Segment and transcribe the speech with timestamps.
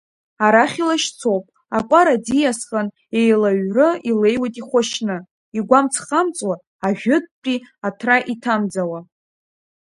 [0.45, 1.45] Арахь илашьцоуп,
[1.77, 2.87] акәара ӡиасхан,
[3.19, 5.17] еилаҩры илеиуеит ихәашьны,
[5.57, 6.55] игәамҵ-хамҵуа,
[6.87, 8.99] ажәытәтәи аҭра иҭамӡауа.